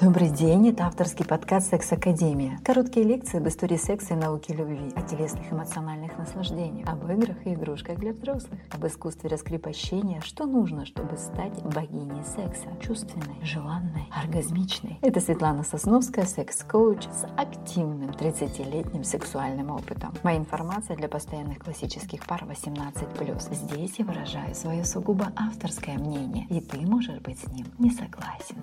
Добрый 0.00 0.30
день, 0.30 0.70
это 0.70 0.86
авторский 0.86 1.26
подкаст 1.26 1.68
«Секс 1.68 1.92
Академия». 1.92 2.58
Короткие 2.64 3.04
лекции 3.04 3.36
об 3.36 3.46
истории 3.48 3.76
секса 3.76 4.14
и 4.14 4.16
науки 4.16 4.50
любви, 4.50 4.90
о 4.96 5.02
телесных 5.02 5.52
эмоциональных 5.52 6.16
наслаждениях, 6.16 6.88
об 6.88 7.04
играх 7.10 7.36
и 7.46 7.52
игрушках 7.52 7.98
для 7.98 8.14
взрослых, 8.14 8.58
об 8.70 8.86
искусстве 8.86 9.28
раскрепощения, 9.28 10.22
что 10.22 10.46
нужно, 10.46 10.86
чтобы 10.86 11.18
стать 11.18 11.62
богиней 11.64 12.24
секса, 12.24 12.68
чувственной, 12.80 13.44
желанной, 13.44 14.08
оргазмичной. 14.10 14.98
Это 15.02 15.20
Светлана 15.20 15.64
Сосновская, 15.64 16.24
секс-коуч 16.24 17.02
с 17.02 17.26
активным 17.36 18.08
30-летним 18.08 19.04
сексуальным 19.04 19.70
опытом. 19.70 20.14
Моя 20.22 20.38
информация 20.38 20.96
для 20.96 21.08
постоянных 21.10 21.58
классических 21.58 22.24
пар 22.24 22.46
18+. 22.48 23.54
Здесь 23.54 23.98
я 23.98 24.04
выражаю 24.06 24.54
свое 24.54 24.82
сугубо 24.82 25.30
авторское 25.36 25.98
мнение, 25.98 26.46
и 26.48 26.62
ты 26.62 26.78
можешь 26.86 27.20
быть 27.20 27.38
с 27.38 27.52
ним 27.52 27.66
не 27.78 27.90
согласен. 27.90 28.56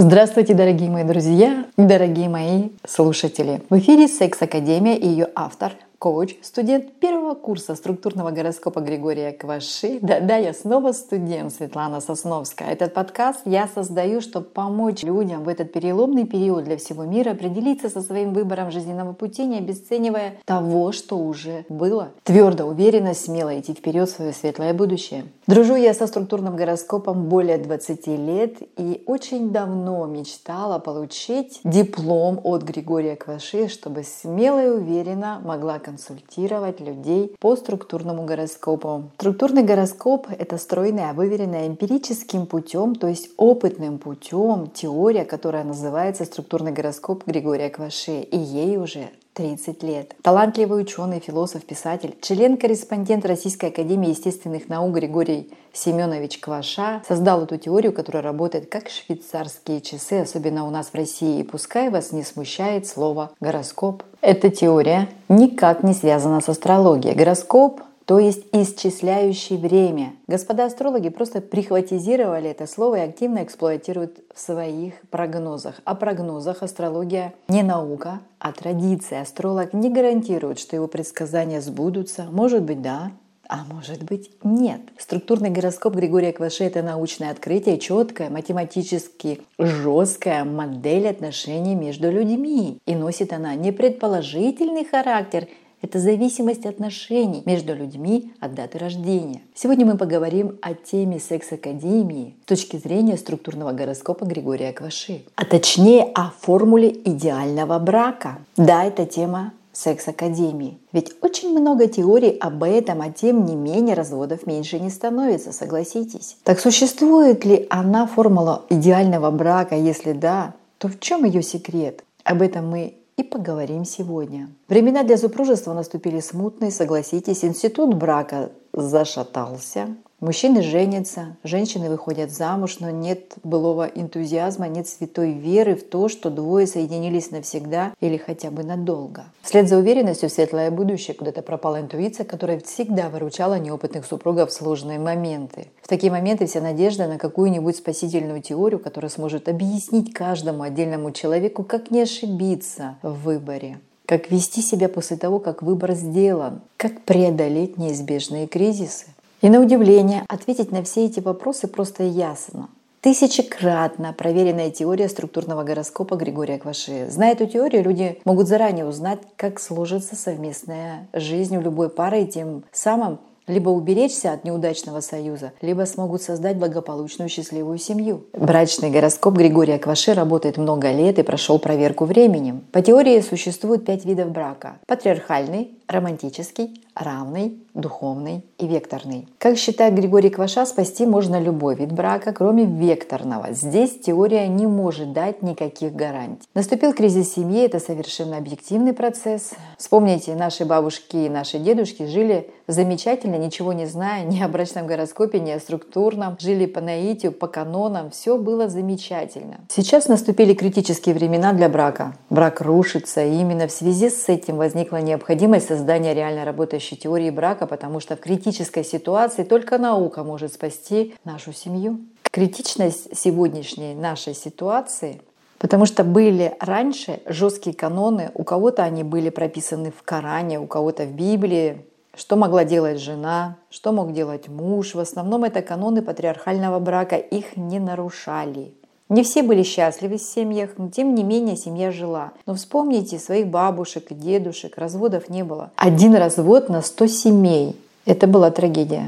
Здравствуйте, 0.00 0.54
дорогие 0.54 0.88
мои 0.90 1.02
друзья, 1.02 1.64
дорогие 1.76 2.28
мои 2.28 2.68
слушатели. 2.86 3.62
В 3.68 3.78
эфире 3.80 4.06
Секс 4.06 4.40
Академия 4.40 4.96
и 4.96 5.08
ее 5.08 5.26
автор 5.34 5.72
коуч, 5.98 6.36
студент 6.42 6.92
первого 7.00 7.34
курса 7.34 7.74
структурного 7.74 8.30
гороскопа 8.30 8.80
Григория 8.80 9.32
Кваши. 9.32 9.98
Да-да, 10.00 10.36
я 10.36 10.54
снова 10.54 10.92
студент 10.92 11.52
Светлана 11.52 12.00
Сосновская. 12.00 12.70
Этот 12.70 12.94
подкаст 12.94 13.40
я 13.44 13.66
создаю, 13.66 14.20
чтобы 14.20 14.46
помочь 14.46 15.02
людям 15.02 15.42
в 15.42 15.48
этот 15.48 15.72
переломный 15.72 16.24
период 16.24 16.64
для 16.64 16.76
всего 16.76 17.04
мира 17.04 17.32
определиться 17.32 17.88
со 17.88 18.00
своим 18.00 18.32
выбором 18.32 18.70
жизненного 18.70 19.12
пути, 19.12 19.44
не 19.44 19.58
обесценивая 19.58 20.34
того, 20.44 20.92
что 20.92 21.18
уже 21.18 21.64
было. 21.68 22.10
Твердо, 22.22 22.66
уверенно, 22.66 23.12
смело 23.14 23.58
идти 23.58 23.74
вперед 23.74 24.08
в 24.08 24.12
свое 24.12 24.32
светлое 24.32 24.74
будущее. 24.74 25.24
Дружу 25.48 25.74
я 25.74 25.94
со 25.94 26.06
структурным 26.06 26.54
гороскопом 26.54 27.24
более 27.24 27.58
20 27.58 28.06
лет 28.06 28.58
и 28.76 29.02
очень 29.06 29.50
давно 29.50 30.06
мечтала 30.06 30.78
получить 30.78 31.60
диплом 31.64 32.40
от 32.44 32.62
Григория 32.62 33.16
Кваши, 33.16 33.68
чтобы 33.68 34.04
смело 34.04 34.64
и 34.64 34.68
уверенно 34.68 35.40
могла 35.44 35.80
консультировать 35.88 36.80
людей 36.80 37.34
по 37.40 37.56
структурному 37.56 38.26
гороскопу. 38.26 39.10
Структурный 39.14 39.62
гороскоп– 39.62 40.26
это 40.38 40.58
стройная, 40.58 41.14
выверенная 41.14 41.66
эмпирическим 41.66 42.44
путем, 42.44 42.94
то 42.94 43.06
есть 43.06 43.30
опытным 43.38 43.98
путем 43.98 44.70
теория, 44.74 45.24
которая 45.24 45.64
называется 45.64 46.26
структурный 46.26 46.72
гороскоп 46.72 47.26
Григория 47.26 47.70
Кваши, 47.70 48.20
и 48.20 48.36
ей 48.36 48.76
уже 48.76 49.08
30 49.38 49.84
лет. 49.84 50.16
Талантливый 50.22 50.82
ученый, 50.82 51.20
философ, 51.20 51.64
писатель, 51.64 52.16
член-корреспондент 52.20 53.24
Российской 53.24 53.66
Академии 53.66 54.08
естественных 54.08 54.68
наук 54.68 54.96
Григорий 54.96 55.48
Семенович 55.72 56.40
Кваша 56.40 57.02
создал 57.06 57.44
эту 57.44 57.56
теорию, 57.56 57.92
которая 57.92 58.24
работает 58.24 58.68
как 58.68 58.88
швейцарские 58.88 59.80
часы, 59.80 60.14
особенно 60.22 60.66
у 60.66 60.70
нас 60.70 60.88
в 60.88 60.94
России. 60.96 61.38
И 61.38 61.44
пускай 61.44 61.88
вас 61.88 62.10
не 62.10 62.24
смущает 62.24 62.88
слово 62.88 63.30
«гороскоп». 63.38 64.02
Эта 64.22 64.50
теория 64.50 65.08
никак 65.28 65.84
не 65.84 65.94
связана 65.94 66.40
с 66.40 66.48
астрологией. 66.48 67.14
Гороскоп 67.14 67.82
то 68.08 68.18
есть 68.18 68.46
исчисляющий 68.52 69.58
время. 69.58 70.14
Господа 70.26 70.64
астрологи 70.64 71.10
просто 71.10 71.42
прихватизировали 71.42 72.48
это 72.48 72.66
слово 72.66 73.00
и 73.00 73.00
активно 73.00 73.44
эксплуатируют 73.44 74.20
в 74.34 74.40
своих 74.40 74.94
прогнозах. 75.10 75.74
О 75.84 75.94
прогнозах 75.94 76.62
астрология 76.62 77.34
не 77.48 77.62
наука, 77.62 78.20
а 78.38 78.52
традиция. 78.52 79.20
Астролог 79.20 79.74
не 79.74 79.90
гарантирует, 79.90 80.58
что 80.58 80.74
его 80.74 80.88
предсказания 80.88 81.60
сбудутся. 81.60 82.28
Может 82.30 82.62
быть, 82.62 82.80
да, 82.80 83.12
а 83.46 83.64
может 83.70 84.02
быть 84.04 84.30
нет. 84.42 84.80
Структурный 84.96 85.50
гороскоп 85.50 85.94
Григория 85.94 86.32
Кваше– 86.32 86.64
это 86.64 86.80
научное 86.80 87.30
открытие, 87.30 87.78
четкая, 87.78 88.30
математически 88.30 89.42
жесткая 89.58 90.46
модель 90.46 91.08
отношений 91.08 91.74
между 91.74 92.10
людьми. 92.10 92.78
И 92.86 92.94
носит 92.94 93.34
она 93.34 93.54
не 93.54 93.70
предположительный 93.70 94.86
характер– 94.86 95.46
это 95.82 95.98
зависимость 95.98 96.66
отношений 96.66 97.42
между 97.44 97.74
людьми 97.74 98.32
от 98.40 98.54
даты 98.54 98.78
рождения. 98.78 99.42
Сегодня 99.54 99.86
мы 99.86 99.96
поговорим 99.96 100.58
о 100.60 100.74
теме 100.74 101.20
секс-академии 101.20 102.34
с 102.44 102.48
точки 102.48 102.76
зрения 102.76 103.16
структурного 103.16 103.72
гороскопа 103.72 104.24
Григория 104.24 104.72
Кваши. 104.72 105.22
А 105.36 105.44
точнее 105.44 106.04
о 106.14 106.32
формуле 106.40 106.90
идеального 106.90 107.78
брака. 107.78 108.38
Да, 108.56 108.84
это 108.84 109.06
тема 109.06 109.52
секс-академии. 109.72 110.78
Ведь 110.92 111.12
очень 111.20 111.50
много 111.50 111.86
теорий 111.86 112.36
об 112.40 112.64
этом, 112.64 113.00
а 113.00 113.10
тем 113.10 113.44
не 113.44 113.54
менее 113.54 113.94
разводов 113.94 114.46
меньше 114.46 114.80
не 114.80 114.90
становится, 114.90 115.52
согласитесь. 115.52 116.36
Так 116.42 116.58
существует 116.58 117.44
ли 117.44 117.66
она 117.70 118.08
формула 118.08 118.64
идеального 118.70 119.30
брака? 119.30 119.76
Если 119.76 120.12
да, 120.12 120.54
то 120.78 120.88
в 120.88 120.98
чем 120.98 121.24
ее 121.24 121.42
секрет? 121.42 122.02
Об 122.24 122.42
этом 122.42 122.68
мы 122.68 122.94
и 123.18 123.24
поговорим 123.24 123.84
сегодня. 123.84 124.48
Времена 124.68 125.02
для 125.02 125.18
супружества 125.18 125.74
наступили 125.74 126.20
смутные, 126.20 126.70
согласитесь, 126.70 127.44
институт 127.44 127.94
брака 127.94 128.52
зашатался, 128.72 129.96
Мужчины 130.20 130.62
женятся, 130.62 131.36
женщины 131.44 131.88
выходят 131.88 132.32
замуж, 132.32 132.78
но 132.80 132.90
нет 132.90 133.34
былого 133.44 133.86
энтузиазма, 133.86 134.66
нет 134.66 134.88
святой 134.88 135.30
веры 135.30 135.76
в 135.76 135.84
то, 135.84 136.08
что 136.08 136.28
двое 136.28 136.66
соединились 136.66 137.30
навсегда 137.30 137.94
или 138.00 138.16
хотя 138.16 138.50
бы 138.50 138.64
надолго. 138.64 139.26
Вслед 139.42 139.68
за 139.68 139.76
уверенностью 139.76 140.28
в 140.28 140.32
светлое 140.32 140.72
будущее 140.72 141.14
куда-то 141.14 141.42
пропала 141.42 141.80
интуиция, 141.80 142.24
которая 142.24 142.58
всегда 142.58 143.10
выручала 143.10 143.60
неопытных 143.60 144.04
супругов 144.06 144.50
в 144.50 144.54
сложные 144.54 144.98
моменты. 144.98 145.68
В 145.82 145.86
такие 145.86 146.10
моменты 146.10 146.46
вся 146.46 146.60
надежда 146.60 147.06
на 147.06 147.16
какую-нибудь 147.16 147.76
спасительную 147.76 148.42
теорию, 148.42 148.80
которая 148.80 149.10
сможет 149.10 149.48
объяснить 149.48 150.12
каждому 150.12 150.64
отдельному 150.64 151.12
человеку, 151.12 151.62
как 151.62 151.92
не 151.92 152.02
ошибиться 152.02 152.98
в 153.02 153.22
выборе 153.22 153.78
как 154.08 154.30
вести 154.30 154.62
себя 154.62 154.88
после 154.88 155.18
того, 155.18 155.38
как 155.38 155.62
выбор 155.62 155.92
сделан, 155.92 156.62
как 156.78 157.02
преодолеть 157.02 157.76
неизбежные 157.76 158.46
кризисы. 158.46 159.04
И 159.40 159.48
на 159.48 159.60
удивление, 159.60 160.24
ответить 160.28 160.72
на 160.72 160.82
все 160.82 161.04
эти 161.04 161.20
вопросы 161.20 161.68
просто 161.68 162.02
ясно. 162.02 162.68
Тысячекратно 163.00 164.12
проверенная 164.12 164.72
теория 164.72 165.08
структурного 165.08 165.62
гороскопа 165.62 166.16
Григория 166.16 166.58
Кваши. 166.58 167.06
Зная 167.08 167.34
эту 167.34 167.46
теорию, 167.46 167.84
люди 167.84 168.20
могут 168.24 168.48
заранее 168.48 168.84
узнать, 168.84 169.20
как 169.36 169.60
сложится 169.60 170.16
совместная 170.16 171.06
жизнь 171.12 171.56
у 171.56 171.60
любой 171.60 171.88
пары 171.88 172.22
и 172.22 172.26
тем 172.26 172.64
самым 172.72 173.20
либо 173.48 173.70
уберечься 173.70 174.32
от 174.32 174.44
неудачного 174.44 175.00
союза, 175.00 175.52
либо 175.62 175.84
смогут 175.86 176.22
создать 176.22 176.56
благополучную 176.58 177.28
счастливую 177.28 177.78
семью. 177.78 178.24
Брачный 178.34 178.90
гороскоп 178.90 179.34
Григория 179.34 179.78
Кваши 179.78 180.12
работает 180.14 180.58
много 180.58 180.92
лет 180.92 181.18
и 181.18 181.22
прошел 181.22 181.58
проверку 181.58 182.04
временем. 182.04 182.62
По 182.72 182.82
теории 182.82 183.20
существует 183.20 183.84
пять 183.84 184.04
видов 184.04 184.30
брака. 184.30 184.78
Патриархальный, 184.86 185.78
романтический, 185.88 186.84
равный, 186.98 187.58
духовный 187.74 188.44
и 188.58 188.66
векторный. 188.66 189.28
Как 189.38 189.56
считает 189.56 189.94
Григорий 189.94 190.30
Кваша, 190.30 190.66
спасти 190.66 191.06
можно 191.06 191.40
любой 191.40 191.76
вид 191.76 191.92
брака, 191.92 192.32
кроме 192.32 192.64
векторного. 192.64 193.52
Здесь 193.52 194.00
теория 194.00 194.48
не 194.48 194.66
может 194.66 195.12
дать 195.12 195.42
никаких 195.42 195.94
гарантий. 195.94 196.46
Наступил 196.54 196.92
кризис 196.92 197.32
семьи, 197.34 197.64
это 197.64 197.78
совершенно 197.78 198.36
объективный 198.36 198.92
процесс. 198.92 199.52
Вспомните, 199.76 200.34
наши 200.34 200.64
бабушки 200.64 201.16
и 201.16 201.28
наши 201.28 201.58
дедушки 201.58 202.06
жили 202.06 202.50
замечательно, 202.68 203.36
ничего 203.36 203.72
не 203.72 203.86
зная 203.86 204.24
ни 204.24 204.40
о 204.40 204.48
брачном 204.48 204.86
гороскопе, 204.86 205.40
ни 205.40 205.50
о 205.50 205.58
структурном, 205.58 206.36
жили 206.38 206.66
по 206.66 206.80
наитию, 206.80 207.32
по 207.32 207.48
канонам, 207.48 208.10
все 208.10 208.38
было 208.38 208.68
замечательно. 208.68 209.60
Сейчас 209.68 210.06
наступили 210.06 210.54
критические 210.54 211.14
времена 211.14 211.52
для 211.52 211.68
брака. 211.68 212.14
Брак 212.30 212.60
рушится, 212.60 213.24
и 213.24 213.40
именно 213.40 213.66
в 213.66 213.72
связи 213.72 214.10
с 214.10 214.28
этим 214.28 214.56
возникла 214.56 214.98
необходимость 214.98 215.68
создания 215.68 216.14
реально 216.14 216.44
работающей 216.44 216.96
теории 216.96 217.30
брака, 217.30 217.66
потому 217.66 217.98
что 217.98 218.16
в 218.16 218.20
критической 218.20 218.84
ситуации 218.84 219.42
только 219.42 219.78
наука 219.78 220.22
может 220.22 220.52
спасти 220.52 221.14
нашу 221.24 221.52
семью. 221.52 222.00
Критичность 222.30 223.16
сегодняшней 223.16 223.94
нашей 223.94 224.34
ситуации 224.34 225.20
Потому 225.58 225.86
что 225.86 226.04
были 226.04 226.56
раньше 226.60 227.20
жесткие 227.26 227.74
каноны, 227.74 228.30
у 228.34 228.44
кого-то 228.44 228.84
они 228.84 229.02
были 229.02 229.28
прописаны 229.28 229.90
в 229.90 230.02
Коране, 230.04 230.60
у 230.60 230.66
кого-то 230.66 231.04
в 231.04 231.12
Библии, 231.12 231.84
что 232.18 232.36
могла 232.36 232.64
делать 232.64 233.00
жена, 233.00 233.56
что 233.70 233.92
мог 233.92 234.12
делать 234.12 234.48
муж. 234.48 234.94
В 234.94 234.98
основном 234.98 235.44
это 235.44 235.62
каноны 235.62 236.02
патриархального 236.02 236.80
брака, 236.80 237.16
их 237.16 237.56
не 237.56 237.78
нарушали. 237.78 238.74
Не 239.08 239.22
все 239.22 239.42
были 239.42 239.62
счастливы 239.62 240.18
в 240.18 240.22
семьях, 240.22 240.70
но 240.76 240.90
тем 240.90 241.14
не 241.14 241.22
менее 241.22 241.56
семья 241.56 241.92
жила. 241.92 242.32
Но 242.44 242.54
вспомните 242.54 243.18
своих 243.18 243.46
бабушек 243.46 244.10
и 244.10 244.14
дедушек, 244.14 244.76
разводов 244.76 245.30
не 245.30 245.44
было. 245.44 245.70
Один 245.76 246.14
развод 246.14 246.68
на 246.68 246.82
100 246.82 247.06
семей. 247.06 247.76
Это 248.04 248.26
была 248.26 248.50
трагедия. 248.50 249.06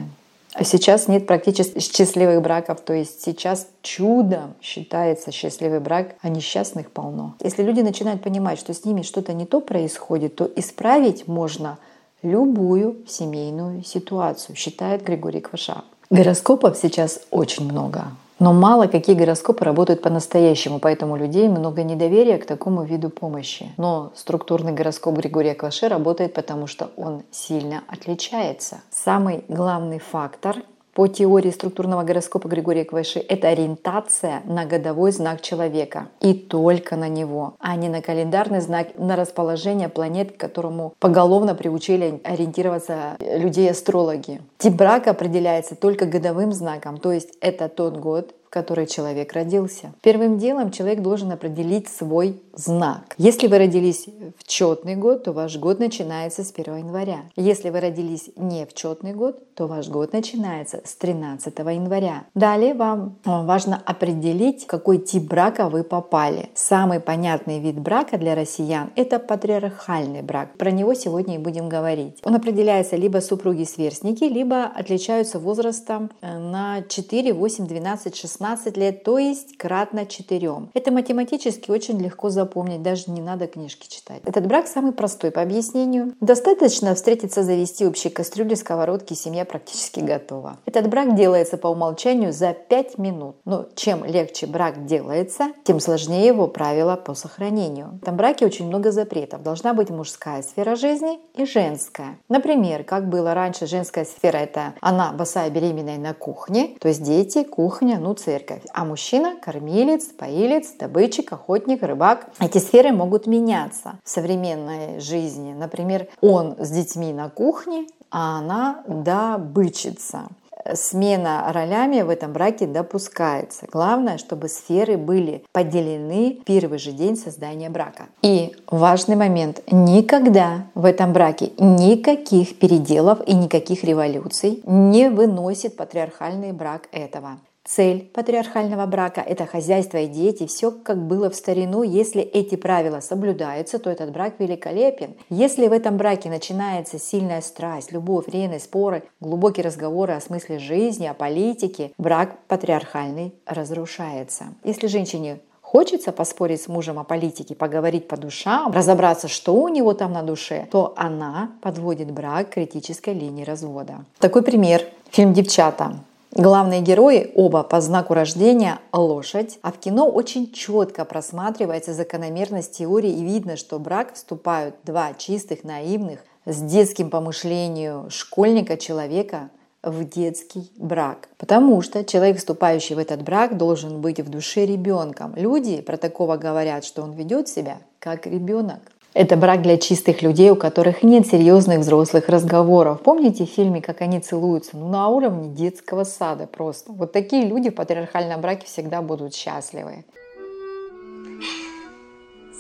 А 0.55 0.65
сейчас 0.65 1.07
нет 1.07 1.27
практически 1.27 1.79
счастливых 1.79 2.43
браков, 2.43 2.81
то 2.81 2.93
есть 2.93 3.23
сейчас 3.23 3.69
чудом 3.83 4.55
считается 4.61 5.31
счастливый 5.31 5.81
брак, 5.81 6.17
а 6.23 6.29
несчастных 6.29 6.91
полно. 6.91 7.35
Если 7.41 7.63
люди 7.63 7.81
начинают 7.81 8.23
понимать, 8.23 8.59
что 8.59 8.75
с 8.75 8.85
ними 8.85 9.03
что-то 9.03 9.33
не 9.33 9.47
то 9.47 9.61
происходит, 9.61 10.35
то 10.35 10.51
исправить 10.57 11.29
можно 11.29 11.79
любую 12.23 12.99
семейную 13.07 13.85
ситуацию, 13.85 14.57
считает 14.57 15.05
Григорий 15.05 15.41
Кваша. 15.41 15.85
Гороскопов 16.11 16.77
сейчас 16.77 17.21
очень 17.31 17.65
много. 17.71 18.05
Но 18.41 18.55
мало 18.55 18.87
какие 18.87 19.15
гороскопы 19.15 19.65
работают 19.65 20.01
по-настоящему, 20.01 20.79
поэтому 20.79 21.13
у 21.13 21.17
людей 21.17 21.47
много 21.47 21.83
недоверия 21.83 22.39
к 22.39 22.47
такому 22.47 22.85
виду 22.85 23.11
помощи. 23.11 23.71
Но 23.77 24.13
структурный 24.17 24.73
гороскоп 24.73 25.15
Григория 25.19 25.55
Клаше 25.55 25.89
работает, 25.89 26.33
потому 26.33 26.67
что 26.67 26.91
он 26.97 27.23
сильно 27.31 27.85
отличается. 27.87 28.81
Самый 28.91 29.45
главный 29.49 29.99
фактор 29.99 30.57
по 30.95 31.07
теории 31.07 31.51
структурного 31.51 32.03
гороскопа 32.03 32.49
Григория 32.49 32.85
Кваши 32.85 33.21
это 33.21 33.49
ориентация 33.49 34.43
на 34.45 34.65
годовой 34.65 35.13
знак 35.13 35.41
человека. 35.41 36.09
И 36.21 36.35
только 36.35 36.97
на 36.97 37.09
него, 37.09 37.55
а 37.59 37.77
не 37.77 37.89
на 37.89 38.03
календарный 38.03 38.61
знак, 38.61 38.89
на 38.99 39.17
расположение 39.17 39.89
планет, 39.89 40.33
к 40.33 40.37
которому 40.41 40.95
поголовно 40.99 41.55
приучили 41.55 42.21
ориентироваться 42.25 43.17
людей-астрологи. 43.21 44.41
Тип 44.59 44.75
брака 44.75 45.11
определяется 45.11 45.77
только 45.77 46.07
годовым 46.07 46.53
знаком, 46.53 46.99
то 46.99 47.13
есть 47.13 47.37
это 47.41 47.69
тот 47.69 47.97
год, 47.97 48.35
в 48.51 48.53
который 48.53 48.87
человек 48.87 49.33
родился. 49.33 49.93
Первым 50.03 50.39
делом 50.39 50.73
человек 50.73 51.03
должен 51.03 51.31
определить 51.31 51.89
свой 51.89 52.43
знак. 52.53 53.15
Если 53.17 53.47
вы 53.47 53.59
родились 53.59 54.07
в 54.37 54.45
четный 54.45 54.97
год, 54.97 55.23
то 55.23 55.33
ваш 55.33 55.57
год 55.57 55.79
начинается 55.79 56.43
с 56.43 56.53
1 56.53 56.79
января. 56.79 57.21
Если 57.37 57.71
вы 57.71 57.79
родились 57.79 58.31
не 58.35 58.67
в 58.67 58.75
четный 58.75 59.15
год, 59.15 59.55
то 59.55 59.69
ваш 59.69 59.89
год 59.89 60.13
начинается 60.13 60.81
с 60.85 60.97
13 60.97 61.59
января. 61.59 62.25
Далее 62.35 62.75
вам 62.75 63.19
важно 63.25 63.81
определить, 63.87 64.67
какой 64.67 64.99
тип 64.99 65.29
брака 65.29 65.69
вы 65.69 65.85
попали. 65.85 66.49
Самый 66.55 66.99
понятный 66.99 67.61
вид 67.61 67.79
брака 67.79 68.19
для 68.19 68.35
россиян– 68.35 68.91
это 68.97 69.21
патриархальный 69.21 70.23
брак. 70.23 70.57
Про 70.59 70.73
него 70.73 70.95
сегодня 70.95 71.37
и 71.37 71.39
будем 71.39 71.69
говорить. 71.69 72.19
Он 72.25 72.35
определяется 72.35 72.97
либо 72.97 73.19
супруги-сверстники, 73.19 74.25
либо 74.25 74.65
отличаются 74.65 75.39
возрастом 75.39 76.11
э, 76.21 76.37
на 76.37 76.83
4, 76.89 77.33
8, 77.33 77.67
12, 77.69 78.17
16 78.17 78.40
16 78.41 78.77
лет, 78.79 79.05
то 79.05 79.19
есть 79.19 79.59
кратно 79.59 80.07
4. 80.07 80.53
Это 80.73 80.91
математически 80.91 81.71
очень 81.71 82.01
легко 82.01 82.31
запомнить, 82.31 82.83
даже 82.83 83.11
не 83.11 83.21
надо 83.21 83.47
книжки 83.47 83.87
читать. 83.87 84.23
Этот 84.25 84.47
брак 84.47 84.67
самый 84.67 84.93
простой 84.93 85.31
по 85.31 85.43
объяснению. 85.43 86.15
Достаточно 86.23 86.95
встретиться, 86.95 87.43
завести 87.43 87.87
общие 87.87 88.11
кастрюли, 88.11 88.55
сковородки, 88.55 89.13
семья 89.13 89.45
практически 89.45 90.01
готова. 90.01 90.57
Этот 90.65 90.89
брак 90.89 91.15
делается 91.17 91.59
по 91.59 91.69
умолчанию 91.69 92.33
за 92.33 92.55
5 92.55 92.97
минут. 92.97 93.37
Но 93.45 93.67
чем 93.75 94.07
легче 94.07 94.47
брак 94.47 94.87
делается, 94.87 95.49
тем 95.65 95.79
сложнее 95.79 96.27
его 96.27 96.49
правила 96.49 96.97
по 96.97 97.13
сохранению. 97.13 97.99
В 98.01 98.03
этом 98.05 98.17
браке 98.17 98.47
очень 98.47 98.67
много 98.67 98.91
запретов. 98.91 99.43
Должна 99.43 99.75
быть 99.75 99.91
мужская 99.91 100.41
сфера 100.41 100.77
жизни 100.77 101.21
и 101.35 101.45
женская. 101.45 102.19
Например, 102.31 102.85
как 102.85 103.11
было 103.11 103.35
раньше, 103.35 103.67
женская 103.67 104.07
сфера– 104.07 104.39
это 104.39 104.73
она 104.81 105.13
босая 105.13 105.51
беременная 105.51 105.99
на 105.99 106.15
кухне, 106.15 106.77
то 106.81 106.89
есть 106.89 107.03
дети, 107.03 107.45
кухня, 107.45 107.99
ну, 108.01 108.15
цель 108.15 108.30
церковь. 108.31 108.63
А 108.73 108.85
мужчина– 108.85 109.37
кормилец, 109.43 110.05
поилец, 110.05 110.69
добытчик, 110.79 111.33
охотник, 111.33 111.83
рыбак. 111.83 112.29
Эти 112.39 112.59
сферы 112.59 112.93
могут 112.93 113.27
меняться 113.27 113.99
в 114.05 114.09
современной 114.09 115.01
жизни. 115.01 115.53
Например, 115.53 116.07
он 116.21 116.55
с 116.59 116.71
детьми 116.71 117.13
на 117.13 117.29
кухне, 117.29 117.87
а 118.13 118.39
она 118.39 118.85
добычица 118.87 120.29
смена 120.75 121.51
ролями 121.53 122.03
в 122.03 122.09
этом 122.09 122.33
браке 122.33 122.67
допускается. 122.67 123.67
Главное, 123.73 124.19
чтобы 124.19 124.49
сферы 124.49 124.97
были 124.97 125.43
поделены 125.53 126.39
в 126.41 126.45
первый 126.45 126.79
же 126.79 126.93
день 126.93 127.17
создания 127.17 127.71
брака. 127.71 128.07
И 128.23 128.55
важный 128.71 129.17
момент. 129.17 129.63
Никогда 129.71 130.67
в 130.75 130.85
этом 130.85 131.13
браке 131.13 131.53
никаких 131.59 132.59
переделов 132.59 133.19
и 133.27 133.35
никаких 133.35 133.83
революций 133.83 134.63
не 134.67 135.09
выносит 135.09 135.77
патриархальный 135.77 136.53
брак 136.53 136.89
этого. 136.93 137.39
Цель 137.71 138.11
патриархального 138.13 138.85
брака– 138.87 139.21
это 139.27 139.47
хозяйство 139.47 139.99
и 139.99 140.09
дети, 140.09 140.49
все 140.49 140.73
как 140.73 141.07
было 141.07 141.31
в 141.31 141.37
старину. 141.37 141.85
Если 141.85 142.21
эти 142.21 142.57
правила 142.57 142.99
соблюдаются, 142.99 143.79
то 143.79 143.89
этот 143.89 144.11
брак 144.11 144.35
великолепен. 144.41 145.15
Если 145.29 145.69
в 145.69 145.73
этом 145.73 145.97
браке 145.97 146.31
начинается 146.31 146.99
сильная 146.99 147.41
страсть, 147.41 147.93
любовь, 147.93 148.27
ревность, 148.27 148.65
споры, 148.65 149.05
глубокие 149.21 149.65
разговоры 149.65 150.15
о 150.15 150.21
смысле 150.21 150.59
жизни, 150.59 151.07
о 151.07 151.15
политике, 151.15 151.93
брак 151.97 152.39
патриархальный 152.49 153.35
разрушается. 153.47 154.47
Если 154.65 154.89
женщине 154.89 155.39
хочется 155.63 156.11
поспорить 156.11 156.63
с 156.63 156.67
мужем 156.67 156.99
о 156.99 157.05
политике, 157.05 157.55
поговорить 157.55 158.09
по 158.09 158.17
душам, 158.17 158.73
разобраться, 158.73 159.29
что 159.29 159.55
у 159.55 159.69
него 159.69 159.95
там 159.95 160.13
на 160.13 160.23
душе, 160.23 160.67
то 160.73 160.93
она 160.97 161.53
подводит 161.63 162.11
брак 162.11 162.51
к 162.51 162.55
критической 162.55 163.15
линии 163.15 163.45
развода. 163.45 164.05
Такой 164.19 164.43
пример. 164.43 164.83
Фильм 165.13 165.33
«Девчата». 165.33 166.01
Главные 166.33 166.81
герои 166.81 167.33
оба 167.35 167.65
по 167.65 167.81
знаку 167.81 168.15
рождения 168.15 168.79
лошадь, 168.93 169.59
а 169.63 169.73
в 169.73 169.79
кино 169.79 170.09
очень 170.09 170.53
четко 170.53 171.05
просматривается 171.05 171.93
закономерность 171.93 172.79
теории 172.79 173.11
и 173.11 173.25
видно, 173.25 173.57
что 173.57 173.81
брак 173.81 174.15
вступают 174.15 174.77
два 174.85 175.13
чистых, 175.15 175.65
наивных, 175.65 176.21
с 176.47 176.63
детским 176.63 177.11
помышлением 177.11 178.11
школьника 178.11 178.77
человека 178.77 179.51
в 179.83 180.05
детский 180.05 180.71
брак. 180.77 181.29
Потому 181.37 181.83
что 181.83 182.05
человек, 182.05 182.39
вступающий 182.39 182.95
в 182.95 182.99
этот 182.99 183.23
брак, 183.23 183.57
должен 183.57 184.01
быть 184.01 184.21
в 184.21 184.29
душе 184.29 184.67
ребенком. 184.67 185.35
Люди 185.35 185.81
про 185.81 185.97
такого 185.97 186.37
говорят, 186.37 186.85
что 186.85 187.03
он 187.03 187.13
ведет 187.13 187.49
себя 187.49 187.79
как 187.99 188.27
ребенок. 188.27 188.81
Это 189.13 189.37
брак 189.37 189.63
для 189.63 189.77
чистых 189.77 190.23
людей, 190.23 190.51
у 190.51 190.57
которых 190.57 191.03
нет 191.03 191.27
серьезных 191.27 191.81
взрослых 191.81 192.29
разговоров. 192.29 193.03
Помните 193.03 193.45
в 193.45 193.49
фильме, 193.51 193.83
как 193.83 194.03
они 194.03 194.21
целуются? 194.21 194.77
Ну, 194.77 194.89
на 194.89 195.09
уровне 195.09 195.49
детского 195.49 196.05
сада 196.05 196.47
просто. 196.47 196.93
Вот 196.93 197.11
такие 197.11 197.45
люди 197.47 197.71
в 197.71 197.75
патриархальном 197.75 198.41
браке 198.41 198.67
всегда 198.67 199.03
будут 199.03 199.35
счастливы. 199.35 200.05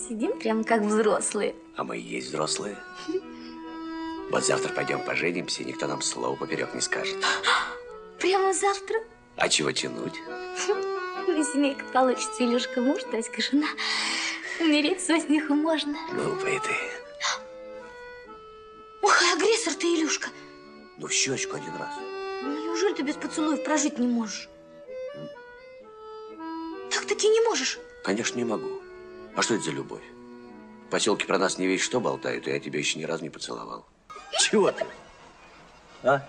Сидим 0.08 0.40
прям 0.40 0.64
как 0.64 0.82
взрослые. 0.82 1.54
А 1.76 1.84
мы 1.84 1.98
и 1.98 2.00
есть 2.00 2.30
взрослые. 2.30 2.76
Вот 4.32 4.44
завтра 4.44 4.72
пойдем 4.72 5.04
поженимся, 5.04 5.62
и 5.62 5.66
никто 5.66 5.86
нам 5.86 6.02
слова 6.02 6.34
поперек 6.34 6.74
не 6.74 6.80
скажет. 6.80 7.16
Прямо 8.18 8.52
завтра? 8.52 8.96
А 9.36 9.48
чего 9.48 9.70
тянуть? 9.70 10.14
Ну, 11.28 11.44
семейка 11.44 11.84
получится, 11.92 12.44
Илюшка 12.44 12.80
муж, 12.80 13.02
Таська 13.10 13.40
жена. 13.40 13.68
Умереть 14.60 15.00
со 15.00 15.18
смеху 15.18 15.54
можно. 15.54 15.96
Глупая 16.12 16.60
ты. 16.60 16.70
И 19.02 19.32
агрессор 19.32 19.74
ты, 19.74 19.86
Илюшка. 19.86 20.28
Ну, 20.98 21.06
в 21.06 21.12
щечку 21.12 21.56
один 21.56 21.74
раз. 21.76 21.94
Ну, 22.42 22.64
неужели 22.64 22.94
ты 22.94 23.02
без 23.02 23.14
поцелуев 23.14 23.64
прожить 23.64 23.98
не 23.98 24.06
можешь? 24.06 24.48
Так 26.90 27.06
таки 27.06 27.28
не 27.28 27.40
можешь. 27.48 27.78
Конечно, 28.04 28.36
не 28.38 28.44
могу. 28.44 28.80
А 29.36 29.42
что 29.42 29.54
это 29.54 29.64
за 29.64 29.70
любовь? 29.70 30.02
В 30.86 30.90
поселке 30.90 31.26
про 31.26 31.38
нас 31.38 31.58
не 31.58 31.66
весь 31.66 31.80
что 31.80 32.00
болтают, 32.00 32.48
и 32.48 32.50
я 32.50 32.58
тебя 32.58 32.78
еще 32.80 32.98
ни 32.98 33.04
разу 33.04 33.22
не 33.22 33.30
поцеловал. 33.30 33.86
Чего 34.40 34.72
ты? 34.72 34.84
А? 36.02 36.26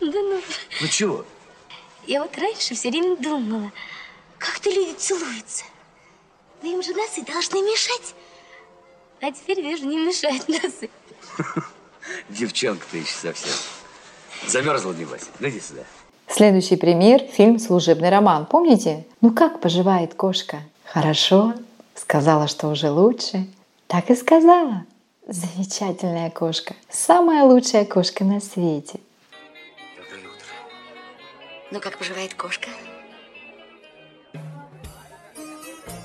Да 0.00 0.06
ну. 0.22 0.40
Ну 0.80 0.88
чего? 0.88 1.26
Я 2.06 2.22
вот 2.22 2.38
раньше 2.38 2.74
все 2.74 2.90
время 2.90 3.16
думала, 3.16 3.72
как-то 4.38 4.70
люди 4.70 4.94
целуются. 4.94 5.64
Но 6.62 6.68
им 6.68 6.82
же 6.82 6.92
носы 6.92 7.22
должны 7.22 7.62
мешать. 7.62 8.14
А 9.20 9.32
теперь 9.32 9.60
вижу, 9.60 9.86
не 9.86 9.96
мешают 9.96 10.48
носы. 10.48 10.90
Девчонка 12.28 12.84
ты 12.90 12.98
еще 12.98 13.14
совсем. 13.14 13.52
Замерзла, 14.46 14.92
небось. 14.92 15.24
Ну 15.40 15.48
иди 15.48 15.60
сюда. 15.60 15.82
Следующий 16.28 16.76
пример– 16.76 17.20
фильм 17.32 17.58
«Служебный 17.58 18.10
роман». 18.10 18.46
Помните? 18.46 19.06
Ну 19.20 19.32
как 19.32 19.60
поживает 19.60 20.14
кошка? 20.14 20.58
Хорошо. 20.84 21.54
Сказала, 21.94 22.48
что 22.48 22.68
уже 22.68 22.90
лучше. 22.90 23.46
Так 23.86 24.10
и 24.10 24.14
сказала. 24.14 24.84
Замечательная 25.26 26.30
кошка. 26.30 26.74
Самая 26.90 27.44
лучшая 27.44 27.84
кошка 27.84 28.24
на 28.24 28.40
свете. 28.40 29.00
Доброе 29.96 30.28
утро. 30.28 30.46
Ну 31.70 31.80
как 31.80 31.98
поживает 31.98 32.34
кошка? 32.34 32.68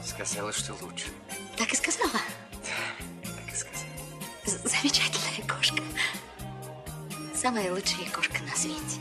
Сказала, 0.05 0.51
что 0.51 0.73
лучше. 0.81 1.07
Так 1.57 1.71
и 1.71 1.75
сказала. 1.75 2.11
Так 3.23 3.53
и 3.53 3.55
сказала. 3.55 3.85
З- 4.45 4.69
Замечательная 4.69 5.47
кошка. 5.47 5.81
Самая 7.35 7.71
лучшая 7.73 8.09
кошка 8.11 8.39
на 8.43 8.55
свете. 8.55 8.99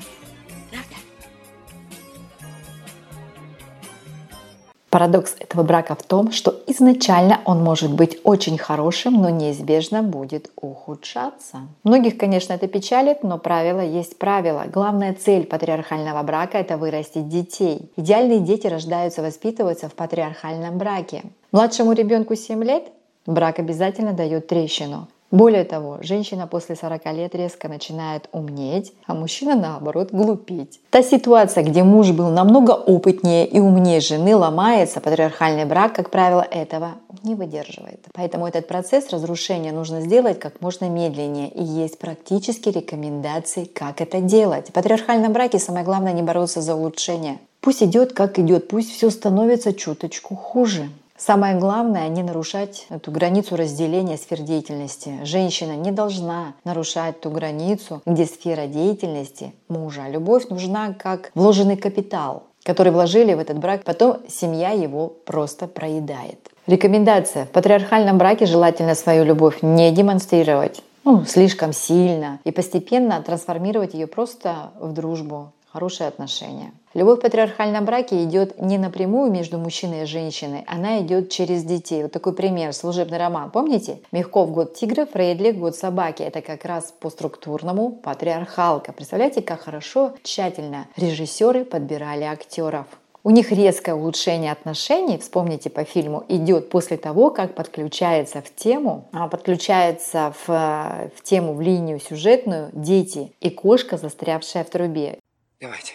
Парадокс 4.92 5.36
этого 5.38 5.62
брака 5.62 5.94
в 5.94 6.02
том, 6.02 6.32
что 6.32 6.54
изначально 6.66 7.40
он 7.46 7.64
может 7.64 7.94
быть 7.94 8.18
очень 8.24 8.58
хорошим, 8.58 9.14
но 9.14 9.30
неизбежно 9.30 10.02
будет 10.02 10.50
ухудшаться. 10.54 11.60
Многих, 11.82 12.18
конечно, 12.18 12.52
это 12.52 12.68
печалит, 12.68 13.22
но 13.22 13.38
правило 13.38 13.80
есть 13.80 14.18
правило. 14.18 14.64
Главная 14.70 15.14
цель 15.14 15.46
патриархального 15.46 16.22
брака– 16.22 16.58
это 16.58 16.76
вырастить 16.76 17.30
детей. 17.30 17.90
Идеальные 17.96 18.40
дети 18.40 18.66
рождаются, 18.66 19.22
воспитываются 19.22 19.88
в 19.88 19.94
патриархальном 19.94 20.76
браке. 20.76 21.22
Младшему 21.52 21.92
ребенку 21.92 22.36
7 22.36 22.62
лет 22.62 22.84
брак 23.24 23.60
обязательно 23.60 24.12
дает 24.12 24.46
трещину. 24.46 25.08
Более 25.32 25.64
того, 25.64 25.96
женщина 26.02 26.46
после 26.46 26.76
40 26.76 27.06
лет 27.14 27.34
резко 27.34 27.66
начинает 27.66 28.28
умнеть, 28.32 28.92
а 29.06 29.14
мужчина 29.14 29.56
наоборот 29.56 30.10
глупеть. 30.12 30.78
Та 30.90 31.02
ситуация, 31.02 31.64
где 31.64 31.82
муж 31.82 32.10
был 32.10 32.28
намного 32.28 32.72
опытнее 32.72 33.46
и 33.46 33.58
умнее 33.58 34.00
жены, 34.00 34.36
ломается, 34.36 35.00
патриархальный 35.00 35.64
брак, 35.64 35.94
как 35.94 36.10
правило, 36.10 36.42
этого 36.42 36.96
не 37.22 37.34
выдерживает. 37.34 38.04
Поэтому 38.12 38.46
этот 38.46 38.68
процесс 38.68 39.08
разрушения 39.10 39.72
нужно 39.72 40.02
сделать 40.02 40.38
как 40.38 40.60
можно 40.60 40.90
медленнее. 40.90 41.48
И 41.48 41.62
есть 41.62 41.98
практические 41.98 42.74
рекомендации, 42.74 43.64
как 43.64 44.02
это 44.02 44.20
делать. 44.20 44.68
В 44.68 44.72
патриархальном 44.72 45.32
браке 45.32 45.58
самое 45.58 45.82
главное 45.82 46.12
не 46.12 46.22
бороться 46.22 46.60
за 46.60 46.74
улучшение. 46.74 47.38
Пусть 47.62 47.82
идет 47.82 48.12
как 48.12 48.38
идет, 48.38 48.68
пусть 48.68 48.92
все 48.92 49.08
становится 49.08 49.72
чуточку 49.72 50.36
хуже. 50.36 50.90
Самое 51.24 51.54
главное– 51.54 52.08
не 52.08 52.24
нарушать 52.24 52.86
эту 52.90 53.12
границу 53.12 53.54
разделения 53.54 54.16
сфер 54.16 54.40
деятельности. 54.40 55.20
Женщина 55.22 55.76
не 55.76 55.92
должна 55.92 56.54
нарушать 56.64 57.20
ту 57.20 57.30
границу, 57.30 58.02
где 58.04 58.26
сфера 58.26 58.66
деятельности 58.66 59.52
мужа. 59.68 60.08
Любовь 60.08 60.48
нужна 60.48 60.92
как 60.94 61.30
вложенный 61.36 61.76
капитал, 61.76 62.42
который 62.64 62.90
вложили 62.90 63.34
в 63.34 63.38
этот 63.38 63.58
брак, 63.58 63.84
потом 63.84 64.16
семья 64.28 64.70
его 64.70 65.12
просто 65.24 65.68
проедает. 65.68 66.50
Рекомендация. 66.66 67.44
В 67.44 67.50
патриархальном 67.50 68.18
браке 68.18 68.44
желательно 68.46 68.96
свою 68.96 69.22
любовь 69.22 69.58
не 69.62 69.92
демонстрировать 69.92 70.82
ну, 71.04 71.24
слишком 71.24 71.72
сильно 71.72 72.40
и 72.44 72.50
постепенно 72.50 73.22
трансформировать 73.22 73.94
ее 73.94 74.06
просто 74.06 74.70
в 74.80 74.92
дружбу, 74.92 75.52
хорошие 75.72 76.08
отношения. 76.08 76.72
Любовь 76.94 77.18
в 77.18 77.22
патриархальном 77.22 77.86
браке 77.86 78.22
идет 78.24 78.60
не 78.60 78.76
напрямую 78.76 79.30
между 79.32 79.58
мужчиной 79.58 80.02
и 80.02 80.06
женщиной, 80.06 80.64
она 80.66 81.00
идет 81.00 81.30
через 81.30 81.64
детей. 81.64 82.02
Вот 82.02 82.12
такой 82.12 82.34
пример, 82.34 82.74
служебный 82.74 83.18
роман. 83.18 83.50
Помните? 83.50 84.00
Мягков 84.12 84.52
год 84.52 84.74
тигра, 84.74 85.06
Фрейдлих 85.06 85.56
год 85.56 85.74
собаки. 85.74 86.22
Это 86.22 86.42
как 86.42 86.66
раз 86.66 86.92
по 87.00 87.08
структурному 87.08 87.92
патриархалка. 87.92 88.92
Представляете, 88.92 89.40
как 89.40 89.62
хорошо, 89.62 90.12
тщательно 90.22 90.86
режиссеры 90.96 91.64
подбирали 91.64 92.24
актеров. 92.24 92.86
У 93.24 93.30
них 93.30 93.52
резкое 93.52 93.94
улучшение 93.94 94.50
отношений, 94.50 95.16
вспомните 95.16 95.70
по 95.70 95.84
фильму, 95.84 96.24
идет 96.28 96.70
после 96.70 96.96
того, 96.96 97.30
как 97.30 97.54
подключается 97.54 98.42
в 98.42 98.52
тему, 98.52 99.06
а, 99.12 99.28
подключается 99.28 100.34
в, 100.44 100.48
в 100.48 101.22
тему, 101.22 101.54
в 101.54 101.60
линию 101.60 102.00
сюжетную 102.00 102.70
дети 102.72 103.32
и 103.40 103.48
кошка, 103.48 103.96
застрявшая 103.96 104.64
в 104.64 104.70
трубе. 104.70 105.20
Давайте. 105.62 105.94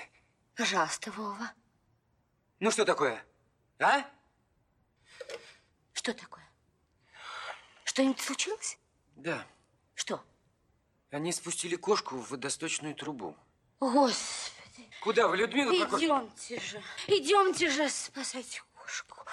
Пожалуйста, 0.55 1.11
Вова. 1.11 1.51
Ну 2.61 2.71
что 2.71 2.85
такое? 2.85 3.21
А? 3.79 4.05
Что 5.91 6.13
такое? 6.13 6.49
Что-нибудь 7.83 8.21
случилось? 8.21 8.79
Да. 9.17 9.45
Что? 9.93 10.23
Они 11.11 11.33
спустили 11.33 11.75
кошку 11.75 12.15
в 12.15 12.31
водосточную 12.31 12.95
трубу. 12.95 13.35
Господи. 13.81 14.89
Куда 15.01 15.27
вы, 15.27 15.35
Людмила 15.35 15.73
Идемте 15.73 16.61
же. 16.61 16.81
Идемте 17.07 17.69
же 17.69 17.89
спасать 17.89 18.63
кошку. 18.73 19.25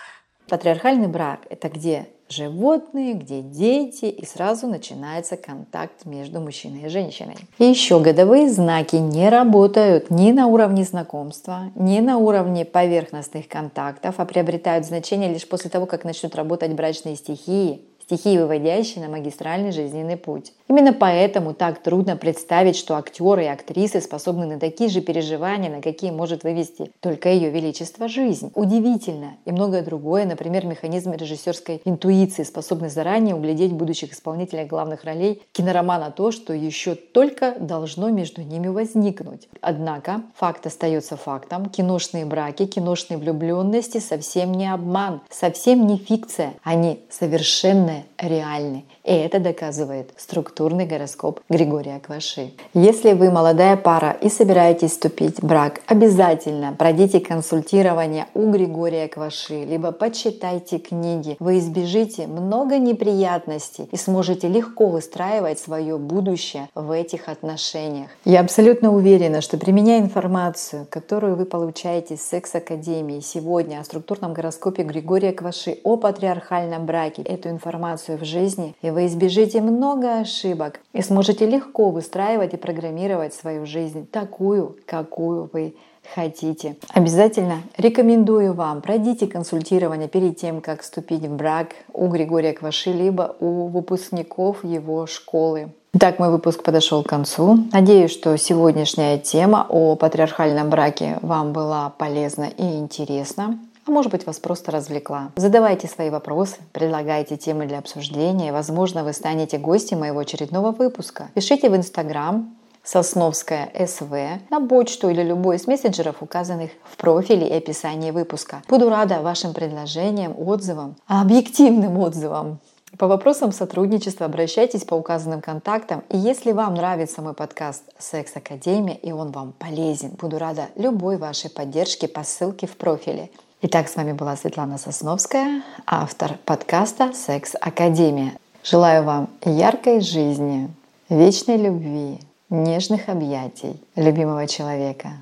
Патриархальный 0.48 1.06
брак– 1.06 1.46
это 1.48 1.68
где 1.68 2.12
животные, 2.28 3.14
где 3.14 3.42
дети, 3.42 4.06
и 4.06 4.24
сразу 4.24 4.66
начинается 4.66 5.36
контакт 5.36 6.04
между 6.04 6.40
мужчиной 6.40 6.86
и 6.86 6.88
женщиной. 6.88 7.36
И 7.58 7.64
еще 7.64 8.00
годовые 8.00 8.50
знаки 8.50 8.96
не 8.96 9.28
работают 9.28 10.10
ни 10.10 10.32
на 10.32 10.46
уровне 10.46 10.84
знакомства, 10.84 11.70
ни 11.74 12.00
на 12.00 12.18
уровне 12.18 12.64
поверхностных 12.64 13.48
контактов, 13.48 14.16
а 14.18 14.24
приобретают 14.24 14.86
значение 14.86 15.32
лишь 15.32 15.46
после 15.48 15.70
того, 15.70 15.86
как 15.86 16.04
начнут 16.04 16.34
работать 16.34 16.72
брачные 16.72 17.16
стихии, 17.16 17.82
стихии, 18.04 18.36
выводящие 18.36 19.04
на 19.04 19.10
магистральный 19.10 19.72
жизненный 19.72 20.16
путь. 20.16 20.52
Именно 20.68 20.92
поэтому 20.92 21.54
так 21.54 21.82
трудно 21.82 22.16
представить, 22.16 22.76
что 22.76 22.96
актеры 22.96 23.44
и 23.44 23.48
актрисы 23.48 24.00
способны 24.00 24.46
на 24.46 24.58
такие 24.58 24.90
же 24.90 25.00
переживания, 25.00 25.70
на 25.70 25.80
какие 25.80 26.10
может 26.10 26.44
вывести 26.44 26.90
только 27.00 27.30
ее 27.30 27.50
величество 27.50 28.08
жизнь. 28.08 28.50
Удивительно. 28.54 29.32
И 29.46 29.52
многое 29.52 29.82
другое, 29.82 30.26
например, 30.26 30.66
механизм 30.66 31.12
режиссерской 31.12 31.80
интуиции, 31.84 32.42
способный 32.42 32.90
заранее 32.90 33.34
углядеть 33.34 33.72
будущих 33.72 34.12
исполнителей 34.12 34.64
главных 34.64 35.04
ролей 35.04 35.42
киноромана 35.52 36.10
то, 36.10 36.30
что 36.30 36.52
еще 36.52 36.94
только 36.94 37.54
должно 37.58 38.10
между 38.10 38.42
ними 38.42 38.68
возникнуть. 38.68 39.48
Однако 39.60 40.22
факт 40.34 40.66
остается 40.66 41.16
фактом. 41.16 41.66
Киношные 41.66 42.26
браки, 42.26 42.66
киношные 42.66 43.18
влюбленности 43.18 43.98
совсем 43.98 44.52
не 44.52 44.70
обман, 44.70 45.22
совсем 45.30 45.86
не 45.86 45.96
фикция. 45.96 46.54
Они 46.62 47.00
совершенно 47.10 47.93
реальны. 48.18 48.84
И 49.04 49.12
это 49.12 49.38
доказывает 49.38 50.12
структурный 50.16 50.86
гороскоп 50.86 51.40
Григория 51.48 52.00
Кваши. 52.00 52.52
Если 52.72 53.12
вы 53.12 53.30
молодая 53.30 53.76
пара 53.76 54.16
и 54.20 54.28
собираетесь 54.28 54.92
вступить 54.92 55.42
в 55.42 55.46
брак, 55.46 55.80
обязательно 55.86 56.74
пройдите 56.78 57.20
консультирование 57.20 58.26
у 58.34 58.50
Григория 58.50 59.08
Кваши, 59.08 59.64
либо 59.64 59.92
почитайте 59.92 60.78
книги. 60.78 61.36
Вы 61.38 61.58
избежите 61.58 62.26
много 62.26 62.78
неприятностей 62.78 63.88
и 63.92 63.96
сможете 63.96 64.48
легко 64.48 64.88
выстраивать 64.88 65.58
свое 65.58 65.98
будущее 65.98 66.68
в 66.74 66.90
этих 66.90 67.28
отношениях. 67.28 68.10
Я 68.24 68.40
абсолютно 68.40 68.94
уверена, 68.94 69.40
что 69.40 69.58
применяя 69.58 70.00
информацию, 70.00 70.86
которую 70.88 71.36
вы 71.36 71.44
получаете 71.44 72.14
из 72.14 72.22
секс-академии 72.22 73.20
сегодня 73.20 73.80
о 73.80 73.84
структурном 73.84 74.32
гороскопе 74.32 74.82
Григория 74.82 75.32
Кваши, 75.32 75.78
о 75.84 75.96
патриархальном 75.96 76.86
браке, 76.86 77.22
эту 77.22 77.50
информацию 77.50 77.83
в 77.92 78.24
жизни 78.24 78.74
и 78.82 78.90
вы 78.90 79.06
избежите 79.06 79.60
много 79.60 80.18
ошибок 80.18 80.80
и 80.92 81.02
сможете 81.02 81.46
легко 81.46 81.90
выстраивать 81.90 82.54
и 82.54 82.56
программировать 82.56 83.34
свою 83.34 83.66
жизнь 83.66 84.06
такую, 84.10 84.76
какую 84.86 85.48
вы 85.52 85.74
хотите. 86.14 86.76
Обязательно 86.92 87.62
рекомендую 87.76 88.52
вам, 88.54 88.82
пройдите 88.82 89.26
консультирование 89.26 90.08
перед 90.08 90.36
тем, 90.36 90.60
как 90.60 90.82
вступить 90.82 91.22
в 91.22 91.36
брак 91.36 91.68
у 91.92 92.08
Григория 92.08 92.52
Кваши, 92.52 92.92
либо 92.92 93.36
у 93.40 93.68
выпускников 93.68 94.64
его 94.64 95.06
школы. 95.06 95.68
Итак, 95.94 96.18
мой 96.18 96.30
выпуск 96.30 96.62
подошел 96.62 97.04
к 97.04 97.08
концу. 97.08 97.58
Надеюсь, 97.72 98.10
что 98.10 98.36
сегодняшняя 98.36 99.16
тема 99.18 99.64
о 99.68 99.94
патриархальном 99.94 100.68
браке 100.68 101.18
вам 101.22 101.52
была 101.52 101.90
полезна 101.90 102.48
и 102.56 102.64
интересна 102.78 103.58
а 103.86 103.90
может 103.90 104.10
быть 104.10 104.26
вас 104.26 104.38
просто 104.38 104.70
развлекла. 104.70 105.30
Задавайте 105.36 105.88
свои 105.88 106.10
вопросы, 106.10 106.56
предлагайте 106.72 107.36
темы 107.36 107.66
для 107.66 107.78
обсуждения, 107.78 108.52
возможно, 108.52 109.04
вы 109.04 109.12
станете 109.12 109.58
гостем 109.58 110.00
моего 110.00 110.20
очередного 110.20 110.72
выпуска. 110.72 111.28
Пишите 111.34 111.70
в 111.70 111.76
Инстаграм, 111.76 112.54
Сосновская 112.84 113.72
СВ 113.86 114.12
на 114.50 114.60
почту 114.60 115.08
или 115.08 115.22
любой 115.22 115.56
из 115.56 115.66
мессенджеров, 115.66 116.16
указанных 116.20 116.70
в 116.84 116.98
профиле 116.98 117.48
и 117.48 117.54
описании 117.54 118.10
выпуска. 118.10 118.62
Буду 118.68 118.90
рада 118.90 119.22
вашим 119.22 119.54
предложениям, 119.54 120.34
отзывам, 120.38 120.96
объективным 121.06 121.98
отзывам. 121.98 122.58
По 122.98 123.08
вопросам 123.08 123.50
сотрудничества 123.50 124.26
обращайтесь 124.26 124.84
по 124.84 124.94
указанным 124.94 125.40
контактам. 125.40 126.04
И 126.10 126.18
если 126.18 126.52
вам 126.52 126.74
нравится 126.74 127.22
мой 127.22 127.34
подкаст 127.34 127.82
«Секс 127.98 128.36
Академия» 128.36 128.94
и 128.94 129.10
он 129.10 129.32
вам 129.32 129.52
полезен, 129.52 130.10
буду 130.10 130.38
рада 130.38 130.66
любой 130.76 131.16
вашей 131.16 131.50
поддержке 131.50 132.06
по 132.06 132.22
ссылке 132.22 132.66
в 132.66 132.76
профиле. 132.76 133.30
Итак, 133.66 133.88
с 133.88 133.96
вами 133.96 134.12
была 134.12 134.36
Светлана 134.36 134.76
Сосновская, 134.76 135.62
автор 135.86 136.36
подкаста 136.44 137.14
«Секс 137.14 137.54
Академия». 137.58 138.34
Желаю 138.62 139.04
вам 139.04 139.30
яркой 139.42 140.02
жизни, 140.02 140.68
вечной 141.08 141.56
любви, 141.56 142.18
нежных 142.50 143.08
объятий 143.08 143.80
любимого 143.96 144.46
человека. 144.46 145.12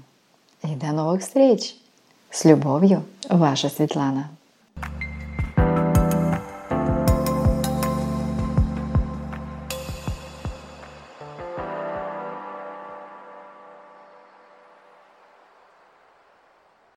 И 0.64 0.74
до 0.74 0.86
новых 0.86 1.20
встреч! 1.20 1.76
С 2.32 2.44
любовью, 2.44 3.04
ваша 3.28 3.68
Светлана. 3.68 4.28